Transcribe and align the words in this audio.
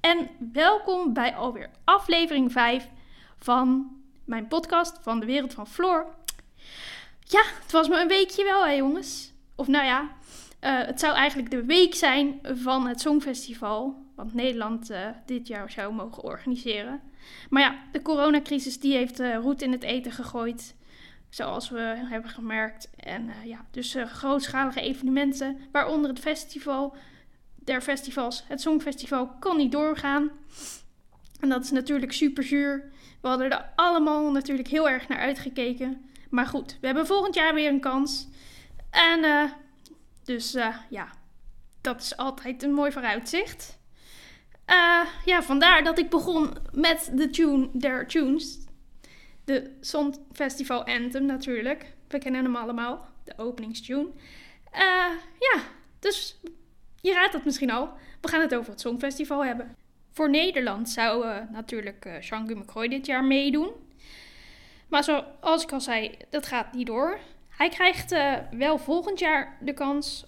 En 0.00 0.28
welkom 0.52 1.12
bij 1.12 1.34
alweer 1.34 1.70
aflevering 1.84 2.52
5 2.52 2.88
van 3.38 3.90
mijn 4.24 4.48
podcast 4.48 4.98
van 5.02 5.20
de 5.20 5.26
Wereld 5.26 5.54
van 5.54 5.66
Floor. 5.66 6.06
Ja, 7.20 7.42
het 7.62 7.72
was 7.72 7.88
me 7.88 8.00
een 8.00 8.08
weekje 8.08 8.44
wel 8.44 8.66
hè 8.66 8.72
jongens. 8.72 9.32
Of 9.54 9.66
nou 9.66 9.84
ja, 9.84 10.10
eh, 10.60 10.78
het 10.78 11.00
zou 11.00 11.14
eigenlijk 11.14 11.50
de 11.50 11.64
week 11.64 11.94
zijn 11.94 12.40
van 12.42 12.86
het 12.86 13.00
Songfestival. 13.00 14.06
Wat 14.16 14.32
Nederland 14.32 14.90
eh, 14.90 15.08
dit 15.26 15.46
jaar 15.46 15.70
zou 15.70 15.94
mogen 15.94 16.22
organiseren. 16.22 17.00
Maar 17.48 17.62
ja, 17.62 17.78
de 17.92 18.02
coronacrisis 18.02 18.80
die 18.80 18.96
heeft 18.96 19.20
uh, 19.20 19.36
roet 19.36 19.62
in 19.62 19.72
het 19.72 19.82
eten 19.82 20.12
gegooid. 20.12 20.76
Zoals 21.28 21.68
we 21.68 21.94
hebben 21.96 22.30
gemerkt. 22.30 22.90
En 22.96 23.30
ja, 23.44 23.64
dus 23.70 23.96
grootschalige 24.06 24.80
evenementen, 24.80 25.58
waaronder 25.72 26.10
het 26.10 26.18
festival 26.18 26.96
der 27.64 27.82
festivals, 27.82 28.44
het 28.48 28.60
Songfestival, 28.60 29.28
kan 29.38 29.56
niet 29.56 29.72
doorgaan. 29.72 30.30
En 31.40 31.48
dat 31.48 31.64
is 31.64 31.70
natuurlijk 31.70 32.12
super 32.12 32.44
zuur. 32.44 32.92
We 33.20 33.28
hadden 33.28 33.50
er 33.50 33.72
allemaal 33.74 34.30
natuurlijk 34.30 34.68
heel 34.68 34.88
erg 34.88 35.08
naar 35.08 35.18
uitgekeken. 35.18 36.10
Maar 36.30 36.46
goed, 36.46 36.78
we 36.80 36.86
hebben 36.86 37.06
volgend 37.06 37.34
jaar 37.34 37.54
weer 37.54 37.68
een 37.68 37.80
kans. 37.80 38.28
En 38.90 39.24
eh, 39.24 39.50
dus 40.24 40.54
eh, 40.54 40.76
ja, 40.90 41.08
dat 41.80 42.00
is 42.00 42.16
altijd 42.16 42.62
een 42.62 42.72
mooi 42.72 42.92
vooruitzicht. 42.92 43.78
Eh, 44.64 45.06
ja, 45.24 45.42
vandaar 45.42 45.84
dat 45.84 45.98
ik 45.98 46.10
begon 46.10 46.56
met 46.72 47.10
de 47.14 47.30
tune 47.30 47.68
der 47.72 48.06
tunes. 48.06 48.58
De 49.44 49.76
Songfestival 49.80 50.84
Anthem 50.84 51.24
natuurlijk. 51.26 51.94
We 52.08 52.18
kennen 52.18 52.44
hem 52.44 52.56
allemaal, 52.56 53.08
de 53.24 53.32
openingstune. 53.36 54.08
Ja, 55.38 55.60
dus 55.98 56.40
je 57.00 57.12
raadt 57.12 57.32
het 57.32 57.44
misschien 57.44 57.70
al. 57.70 57.90
We 58.20 58.28
gaan 58.28 58.40
het 58.40 58.54
over 58.54 58.70
het 58.70 58.80
Songfestival 58.80 59.44
hebben. 59.44 59.76
Voor 60.10 60.30
Nederland 60.30 60.88
zou 60.88 61.26
eh, 61.26 61.36
natuurlijk 61.52 62.04
uh, 62.04 62.20
Jean-Guy 62.20 62.56
McCroy 62.56 62.88
dit 62.88 63.06
jaar 63.06 63.24
meedoen. 63.24 63.70
Maar 64.88 65.04
zoals 65.04 65.62
ik 65.62 65.72
al 65.72 65.80
zei, 65.80 66.16
dat 66.30 66.46
gaat 66.46 66.72
niet 66.72 66.86
door. 66.86 67.18
Hij 67.48 67.68
krijgt 67.68 68.12
eh, 68.12 68.34
wel 68.50 68.78
volgend 68.78 69.18
jaar 69.18 69.56
de 69.60 69.74
kans. 69.74 70.26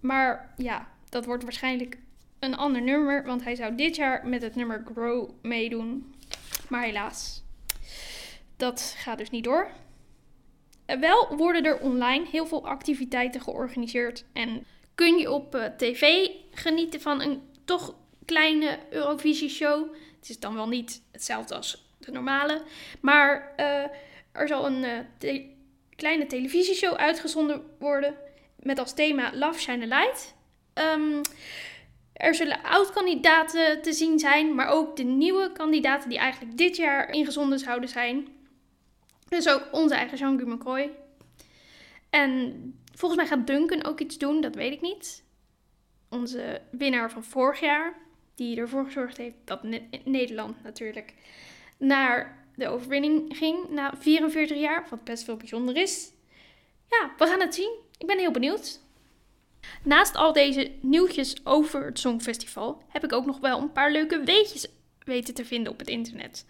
Maar 0.00 0.52
ja, 0.56 0.88
dat 1.08 1.24
wordt 1.24 1.42
waarschijnlijk 1.42 1.98
een 2.38 2.56
ander 2.56 2.82
nummer. 2.82 3.24
Want 3.24 3.44
hij 3.44 3.54
zou 3.54 3.74
dit 3.74 3.96
jaar 3.96 4.26
met 4.26 4.42
het 4.42 4.54
nummer 4.54 4.84
Grow 4.92 5.30
meedoen. 5.42 6.14
Maar 6.68 6.82
helaas, 6.82 7.42
dat 8.56 8.94
gaat 8.98 9.18
dus 9.18 9.30
niet 9.30 9.44
door. 9.44 9.68
Eh, 10.86 10.98
Wel 10.98 11.36
worden 11.36 11.64
er 11.64 11.80
online 11.80 12.26
heel 12.30 12.46
veel 12.46 12.66
activiteiten 12.66 13.40
georganiseerd. 13.40 14.24
En 14.32 14.64
kun 14.94 15.18
je 15.18 15.30
op 15.30 15.54
eh, 15.54 15.64
tv 15.76 16.28
genieten 16.50 17.00
van 17.00 17.20
een 17.20 17.42
toch 17.64 17.94
kleine 18.24 18.78
Eurovisie-show. 18.90 19.94
Het 20.18 20.28
is 20.28 20.38
dan 20.38 20.54
wel 20.54 20.68
niet 20.68 21.02
hetzelfde 21.12 21.54
als 21.54 21.84
de 21.98 22.12
normale. 22.12 22.62
Maar 23.00 23.52
eh, 23.56 23.84
er 24.32 24.48
zal 24.48 24.66
een 24.66 24.84
eh, 25.18 25.40
kleine 25.96 26.26
televisieshow 26.26 26.94
uitgezonden 26.94 27.62
worden. 27.78 28.14
Met 28.58 28.78
als 28.78 28.94
thema 28.94 29.30
Love 29.34 29.60
Shine 29.60 29.84
a 29.84 29.98
Light. 29.98 30.34
Ehm, 30.74 31.22
er 32.12 32.34
zullen 32.34 32.62
oud-kandidaten 32.62 33.82
te 33.82 33.92
zien 33.92 34.18
zijn. 34.18 34.54
Maar 34.54 34.68
ook 34.68 34.96
de 34.96 35.02
nieuwe 35.02 35.52
kandidaten 35.52 36.08
die 36.08 36.18
eigenlijk 36.18 36.56
dit 36.56 36.76
jaar 36.76 37.10
ingezonden 37.10 37.58
zouden 37.58 37.88
zijn. 37.88 38.28
Dus 39.28 39.48
ook 39.48 39.68
onze 39.72 39.94
eigen 39.94 40.18
Jean-Guy 40.18 40.48
McCroy. 40.48 40.90
En 42.14 42.74
volgens 42.92 43.20
mij 43.20 43.30
gaat 43.30 43.46
Duncan 43.46 43.84
ook 43.84 44.00
iets 44.00 44.18
doen, 44.18 44.40
dat 44.40 44.54
weet 44.54 44.72
ik 44.72 44.80
niet. 44.80 45.24
Onze 46.08 46.62
winnaar 46.70 47.10
van 47.10 47.24
vorig 47.24 47.60
jaar, 47.60 47.96
die 48.34 48.56
ervoor 48.56 48.84
gezorgd 48.84 49.16
heeft 49.16 49.36
dat 49.44 49.62
Ne- 49.62 49.88
Nederland 50.04 50.62
natuurlijk 50.62 51.14
naar 51.76 52.46
de 52.56 52.68
overwinning 52.68 53.36
ging 53.36 53.68
na 53.68 53.94
44 53.98 54.58
jaar, 54.58 54.86
wat 54.90 55.04
best 55.04 55.26
wel 55.26 55.36
bijzonder 55.36 55.76
is. 55.76 56.10
Ja, 56.88 57.12
we 57.18 57.26
gaan 57.26 57.40
het 57.40 57.54
zien. 57.54 57.72
Ik 57.98 58.06
ben 58.06 58.18
heel 58.18 58.30
benieuwd. 58.30 58.80
Naast 59.82 60.14
al 60.14 60.32
deze 60.32 60.72
nieuwtjes 60.80 61.46
over 61.46 61.84
het 61.84 61.98
Songfestival 61.98 62.82
heb 62.88 63.04
ik 63.04 63.12
ook 63.12 63.26
nog 63.26 63.38
wel 63.38 63.60
een 63.60 63.72
paar 63.72 63.92
leuke 63.92 64.24
weetjes 64.24 64.66
weten 65.04 65.34
te 65.34 65.44
vinden 65.44 65.72
op 65.72 65.78
het 65.78 65.88
internet. 65.88 66.46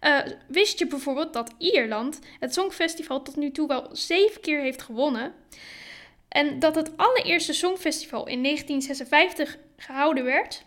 Eh, 0.00 0.18
wist 0.48 0.78
je 0.78 0.86
bijvoorbeeld 0.86 1.32
dat 1.32 1.54
Ierland 1.58 2.18
het 2.40 2.54
Songfestival 2.54 3.22
tot 3.22 3.36
nu 3.36 3.50
toe 3.50 3.68
wel 3.68 3.88
zeven 3.92 4.40
keer 4.40 4.60
heeft 4.60 4.82
gewonnen? 4.82 5.34
En 6.28 6.58
dat 6.58 6.74
het 6.74 6.96
allereerste 6.96 7.52
Songfestival 7.52 8.26
in 8.26 8.42
1956 8.42 9.58
gehouden 9.76 10.24
werd? 10.24 10.64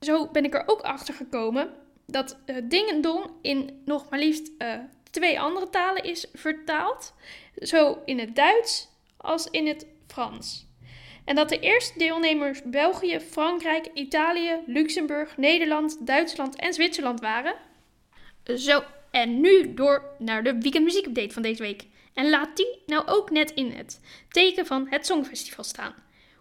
Zo 0.00 0.28
ben 0.28 0.44
ik 0.44 0.54
er 0.54 0.62
ook 0.66 0.80
achter 0.80 1.14
gekomen 1.14 1.70
dat 2.06 2.38
uh, 2.46 2.56
Ding 2.64 2.88
en 2.88 3.00
Dong 3.00 3.30
in 3.42 3.82
nog 3.84 4.10
maar 4.10 4.18
liefst 4.18 4.50
eh, 4.58 4.74
twee 5.10 5.40
andere 5.40 5.70
talen 5.70 6.02
is 6.02 6.26
vertaald. 6.32 7.14
Zo 7.56 7.98
in 8.04 8.18
het 8.18 8.36
Duits 8.36 8.88
als 9.16 9.50
in 9.50 9.66
het 9.66 9.86
Frans. 10.06 10.66
En 11.24 11.34
dat 11.34 11.48
de 11.48 11.58
eerste 11.58 11.98
deelnemers 11.98 12.62
België, 12.64 13.20
Frankrijk, 13.20 13.90
Italië, 13.94 14.56
Luxemburg, 14.66 15.36
Nederland, 15.36 16.06
Duitsland 16.06 16.56
en 16.56 16.72
Zwitserland 16.72 17.20
waren. 17.20 17.54
Zo, 18.54 18.84
en 19.10 19.40
nu 19.40 19.74
door 19.74 20.04
naar 20.18 20.44
de 20.44 20.58
weekendmuziekupdate 20.58 21.32
van 21.32 21.42
deze 21.42 21.62
week. 21.62 21.84
En 22.14 22.30
laat 22.30 22.56
die 22.56 22.78
nou 22.86 23.06
ook 23.06 23.30
net 23.30 23.50
in 23.50 23.70
het 23.70 24.00
teken 24.28 24.66
van 24.66 24.86
het 24.90 25.06
Songfestival 25.06 25.64
staan. 25.64 25.94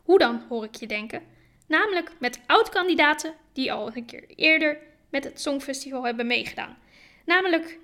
Hoe 0.03 0.19
dan, 0.19 0.45
hoor 0.49 0.63
ik 0.63 0.75
je 0.75 0.87
denken? 0.87 1.23
Namelijk 1.67 2.11
met 2.19 2.39
oud-kandidaten 2.47 3.33
die 3.53 3.73
al 3.73 3.91
een 3.95 4.05
keer 4.05 4.23
eerder 4.35 4.77
met 5.09 5.23
het 5.23 5.41
Songfestival 5.41 6.05
hebben 6.05 6.27
meegedaan. 6.27 6.77
Namelijk 7.25 7.79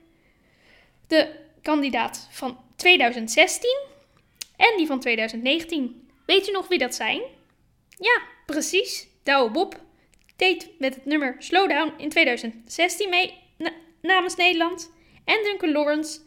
de 1.08 1.36
kandidaat 1.62 2.28
van 2.32 2.58
2016 2.76 3.78
en 4.56 4.78
die 4.78 4.88
van 4.88 5.00
2019. 5.00 6.10
Weet 6.26 6.46
je 6.46 6.52
nog 6.52 6.68
wie 6.68 6.78
dat 6.78 6.96
zijn? 6.96 7.22
Ja, 7.98 8.22
precies. 8.46 9.08
Douwe 9.24 9.52
Bob 9.52 9.80
deed 10.36 10.70
met 10.80 10.96
het 10.96 11.06
nummer 11.06 11.36
Slowdown 11.40 11.94
in 11.98 12.10
2016 12.10 13.10
mee 13.10 13.41
namens 14.02 14.36
Nederland. 14.36 14.92
En 15.26 15.44
Duncan 15.44 15.72
Lawrence, 15.72 16.20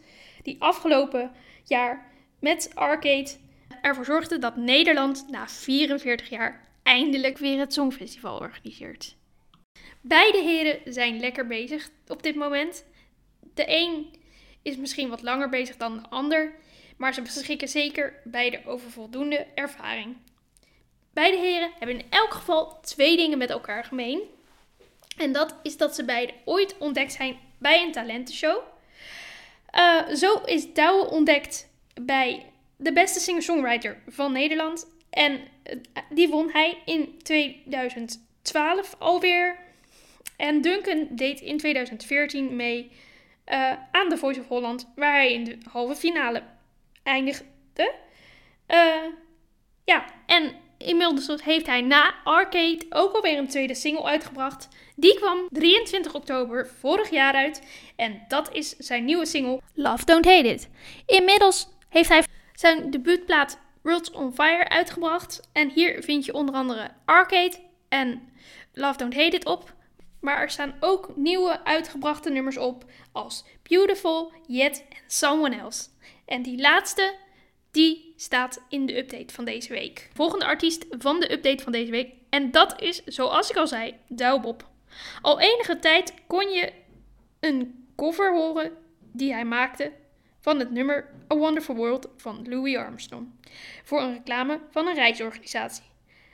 die 0.43 0.55
afgelopen 0.59 1.31
jaar 1.63 2.11
met 2.39 2.71
Arcade 2.73 3.31
ervoor 3.81 4.05
zorgde 4.05 4.39
dat 4.39 4.55
Nederland 4.55 5.25
na 5.29 5.47
44 5.47 6.29
jaar 6.29 6.67
eindelijk 6.83 7.37
weer 7.37 7.59
het 7.59 7.73
Songfestival 7.73 8.39
organiseert. 8.39 9.15
Beide 10.01 10.37
heren 10.37 10.93
zijn 10.93 11.19
lekker 11.19 11.47
bezig 11.47 11.89
op 12.07 12.23
dit 12.23 12.35
moment. 12.35 12.85
De 13.53 13.63
een 13.67 14.13
is 14.61 14.77
misschien 14.77 15.09
wat 15.09 15.21
langer 15.21 15.49
bezig 15.49 15.77
dan 15.77 15.97
de 15.97 16.09
ander, 16.09 16.53
maar 16.97 17.13
ze 17.13 17.21
beschikken 17.21 17.67
zeker 17.67 18.13
beide 18.23 18.61
over 18.65 18.91
voldoende 18.91 19.47
ervaring. 19.55 20.15
Beide 21.13 21.37
heren 21.37 21.71
hebben 21.79 21.99
in 21.99 22.05
elk 22.09 22.33
geval 22.33 22.79
twee 22.81 23.17
dingen 23.17 23.37
met 23.37 23.49
elkaar 23.49 23.83
gemeen. 23.83 24.21
En 25.17 25.31
dat 25.31 25.55
is 25.63 25.77
dat 25.77 25.95
ze 25.95 26.05
beide 26.05 26.33
ooit 26.45 26.77
ontdekt 26.77 27.13
zijn 27.13 27.39
bij 27.65 27.83
een 27.83 27.91
talentenshow. 27.91 28.61
Uh, 29.71 30.07
zo 30.15 30.33
is 30.33 30.73
Douwe 30.73 31.09
ontdekt 31.09 31.69
bij 32.01 32.45
de 32.77 32.93
beste 32.93 33.19
singer-songwriter 33.19 33.97
van 34.07 34.31
Nederland. 34.31 34.87
En 35.09 35.31
uh, 35.31 36.01
die 36.09 36.29
won 36.29 36.49
hij 36.51 36.77
in 36.85 37.19
2012 37.21 38.95
alweer. 38.99 39.57
En 40.37 40.61
Duncan 40.61 41.07
deed 41.09 41.41
in 41.41 41.57
2014 41.57 42.55
mee 42.55 42.91
uh, 43.47 43.71
aan 43.91 44.09
The 44.09 44.17
Voice 44.17 44.39
of 44.39 44.47
Holland, 44.47 44.91
waar 44.95 45.13
hij 45.13 45.33
in 45.33 45.43
de 45.43 45.57
halve 45.71 45.95
finale 45.95 46.43
eindigde. 47.03 47.93
Ja, 49.85 50.05
en 50.25 50.55
inmiddels 50.85 51.43
heeft 51.43 51.65
hij 51.65 51.81
na 51.81 52.13
Arcade 52.23 52.85
ook 52.89 53.13
alweer 53.13 53.37
een 53.37 53.47
tweede 53.47 53.75
single 53.75 54.03
uitgebracht. 54.03 54.67
Die 54.95 55.15
kwam 55.15 55.47
23 55.49 56.13
oktober 56.13 56.67
vorig 56.79 57.09
jaar 57.09 57.33
uit. 57.33 57.61
En 57.95 58.21
dat 58.27 58.53
is 58.53 58.69
zijn 58.77 59.05
nieuwe 59.05 59.25
single 59.25 59.61
Love 59.73 60.05
Don't 60.05 60.25
Hate 60.25 60.47
It. 60.47 60.69
Inmiddels 61.05 61.67
heeft 61.89 62.09
hij 62.09 62.23
zijn 62.53 62.91
debuutplaat 62.91 63.59
Worlds 63.81 64.11
on 64.11 64.33
Fire 64.33 64.69
uitgebracht. 64.69 65.49
En 65.53 65.69
hier 65.69 66.03
vind 66.03 66.25
je 66.25 66.33
onder 66.33 66.55
andere 66.55 66.91
Arcade 67.05 67.55
en 67.89 68.29
Love 68.73 68.97
Don't 68.97 69.15
Hate 69.15 69.35
It 69.35 69.45
op. 69.45 69.73
Maar 70.19 70.41
er 70.41 70.49
staan 70.49 70.75
ook 70.79 71.15
nieuwe 71.15 71.63
uitgebrachte 71.63 72.29
nummers 72.29 72.57
op 72.57 72.85
als 73.11 73.45
Beautiful, 73.63 74.31
Yet 74.47 74.85
en 74.89 74.97
Someone 75.07 75.57
Else. 75.57 75.87
En 76.25 76.41
die 76.41 76.61
laatste, 76.61 77.15
die 77.75 78.13
staat 78.15 78.61
in 78.69 78.85
de 78.85 78.97
update 78.97 79.33
van 79.33 79.45
deze 79.45 79.73
week. 79.73 80.09
Volgende 80.13 80.45
artiest 80.45 80.85
van 80.89 81.19
de 81.19 81.31
update 81.31 81.63
van 81.63 81.71
deze 81.71 81.91
week. 81.91 82.13
En 82.29 82.51
dat 82.51 82.81
is, 82.81 83.03
zoals 83.03 83.49
ik 83.49 83.55
al 83.55 83.67
zei, 83.67 83.95
Douwbob. 84.07 84.67
Al 85.21 85.39
enige 85.39 85.79
tijd 85.79 86.13
kon 86.27 86.49
je 86.49 86.73
een 87.39 87.87
cover 87.95 88.33
horen 88.33 88.71
die 89.11 89.33
hij 89.33 89.45
maakte 89.45 89.91
van 90.39 90.59
het 90.59 90.71
nummer 90.71 91.13
A 91.33 91.35
Wonderful 91.35 91.75
World 91.75 92.07
van 92.17 92.45
Louis 92.49 92.75
Armstrong. 92.75 93.29
Voor 93.83 94.01
een 94.01 94.13
reclame 94.13 94.59
van 94.69 94.87
een 94.87 94.95
reisorganisatie. 94.95 95.83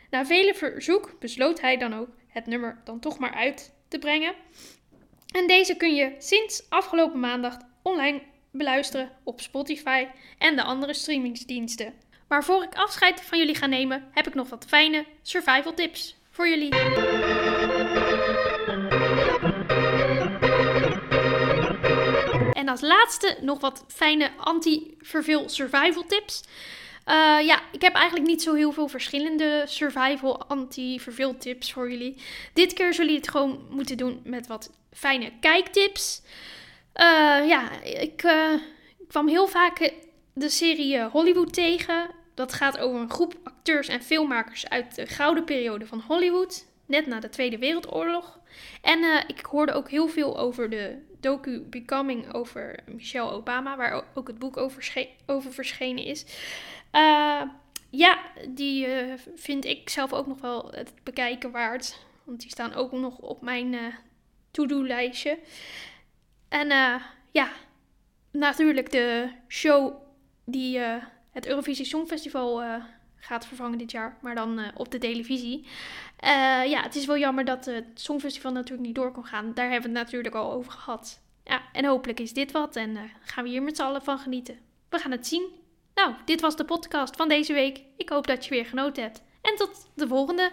Na 0.10 0.26
vele 0.26 0.54
verzoek 0.54 1.16
besloot 1.20 1.62
hij 1.62 1.78
dan 1.78 1.94
ook 1.94 2.10
het 2.28 2.46
nummer 2.46 2.82
dan 2.84 3.00
toch 3.00 3.20
maar 3.20 3.34
uit 3.34 3.74
te 3.88 4.00
brengen. 4.00 4.34
En 5.36 5.48
deze 5.48 5.78
kun 5.78 5.96
je 5.96 6.16
sinds 6.18 6.70
afgelopen 6.70 7.20
maandag 7.20 7.58
online 7.82 8.22
beluisteren 8.52 9.12
op 9.24 9.42
Spotify 9.42 10.08
en 10.38 10.56
de 10.56 10.64
andere 10.64 10.94
streamingsdiensten. 10.94 11.94
Maar 12.28 12.44
voor 12.44 12.64
ik 12.64 12.76
afscheid 12.76 13.22
van 13.22 13.38
jullie 13.38 13.56
ga 13.56 13.66
nemen, 13.66 14.08
heb 14.12 14.28
ik 14.28 14.34
nog 14.34 14.50
wat 14.50 14.66
fijne 14.68 15.06
survival 15.22 15.74
tips 15.74 16.16
voor 16.30 16.48
jullie. 16.48 16.70
En 22.54 22.70
als 22.70 22.82
laatste 22.82 23.38
nog 23.42 23.60
wat 23.60 23.86
fijne 23.88 24.32
anti-verveel 24.38 25.50
survival 25.50 26.06
tips. 26.06 26.44
Uh, 27.08 27.16
ja, 27.46 27.62
ik 27.72 27.82
heb 27.82 27.94
eigenlijk 27.94 28.28
niet 28.28 28.42
zo 28.42 28.54
heel 28.54 28.72
veel 28.72 28.88
verschillende 28.88 29.64
survival 29.68 30.46
anti-verveel 30.46 31.38
tips 31.38 31.74
voor 31.74 31.92
jullie. 31.92 32.18
Dit 32.54 32.74
keer 32.74 32.94
zullen 32.94 33.12
jullie 33.12 33.22
het 33.22 33.30
gewoon 33.30 33.68
moeten 33.70 33.98
doen 33.98 34.22
met 34.24 34.48
wat 34.48 34.72
fijne 34.94 35.32
kijktips. 35.40 36.22
Uh, 36.96 37.48
ja, 37.48 37.82
ik 37.82 38.24
uh, 38.24 38.54
kwam 39.08 39.28
heel 39.28 39.48
vaak 39.48 39.94
de 40.34 40.50
serie 40.50 41.04
Hollywood 41.04 41.54
tegen. 41.54 42.10
Dat 42.34 42.54
gaat 42.54 42.78
over 42.78 43.02
een 43.02 43.12
groep 43.12 43.36
acteurs 43.44 43.88
en 43.88 44.02
filmmakers 44.02 44.70
uit 44.70 44.96
de 44.96 45.06
gouden 45.06 45.44
periode 45.44 45.86
van 45.86 46.04
Hollywood. 46.08 46.66
Net 46.86 47.06
na 47.08 47.20
de 47.20 47.30
Tweede 47.30 47.58
Wereldoorlog. 47.58 48.40
En 48.82 49.28
ik 49.28 49.46
hoorde 49.46 49.74
ook 49.74 49.90
heel 49.90 50.08
veel 50.08 50.38
over 50.38 50.70
de 50.70 50.98
docu 51.20 51.60
Becoming 51.60 52.34
over 52.34 52.80
Michelle 52.86 53.32
Obama, 53.32 53.78
waar 53.78 54.04
ook 54.14 54.28
het 54.28 54.40
boek 54.40 54.58
over, 54.58 55.08
over 55.26 55.54
verschenen 55.54 56.04
is. 56.04 56.26
Ja, 57.90 58.20
die 58.50 58.88
vind 59.36 59.66
ik 59.66 59.90
zelf 59.90 60.14
ook 60.14 60.28
nog 60.28 60.42
wel 60.42 60.72
het 60.72 60.94
bekijken 61.04 61.52
waard. 61.52 61.98
Want 62.24 62.42
die 62.42 62.50
staan 62.50 62.74
ook 62.74 62.92
nog 62.92 63.18
op 63.18 63.42
mijn 63.42 63.94
to-do-lijstje. 64.52 65.40
En 66.52 66.68
ja, 67.32 67.50
natuurlijk 68.32 68.92
de 68.92 69.30
show 69.48 69.94
die 70.46 70.80
het 71.32 71.48
Eurovisie 71.48 71.86
Songfestival 71.86 72.64
gaat 73.16 73.48
vervangen 73.48 73.78
dit 73.78 73.92
jaar, 73.92 74.18
maar 74.22 74.36
dan 74.36 74.62
op 74.76 74.92
de 74.92 74.98
televisie. 74.98 75.68
ja, 76.66 76.82
het 76.82 76.96
is 76.96 77.06
wel 77.06 77.18
jammer 77.18 77.46
dat 77.46 77.66
het 77.66 77.86
Songfestival 77.94 78.52
natuurlijk 78.52 78.88
niet 78.88 78.96
door 78.96 79.12
kon 79.12 79.26
gaan. 79.26 79.54
Daar 79.54 79.72
hebben 79.72 79.92
we 79.92 79.98
het 79.98 80.06
natuurlijk 80.06 80.36
al 80.36 80.52
over 80.52 80.72
gehad. 80.72 81.22
Ja, 81.44 81.62
en 81.74 81.86
hopelijk 81.86 82.20
is 82.20 82.34
dit 82.34 82.52
wat 82.52 82.76
en 82.76 82.98
gaan 83.22 83.44
we 83.44 83.50
hier 83.50 83.64
met 83.64 83.76
z'n 83.76 83.84
allen 83.84 84.04
van 84.04 84.20
genieten. 84.20 84.60
We 84.90 84.98
gaan 84.98 85.12
het 85.12 85.28
zien. 85.28 85.50
Nou, 85.96 86.14
dit 86.26 86.42
was 86.42 86.56
de 86.56 86.66
podcast 86.66 87.16
van 87.16 87.30
deze 87.30 87.54
week. 87.54 87.82
Ik 87.98 88.10
hoop 88.10 88.28
dat 88.28 88.46
je 88.46 88.50
weer 88.50 88.66
genoten 88.66 89.04
hebt. 89.04 89.24
En 89.42 89.56
tot 89.56 89.90
de 89.94 90.08
volgende! 90.08 90.52